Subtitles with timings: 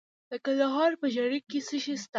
[0.29, 2.09] د کندهار په ژیړۍ کې څه شی شته؟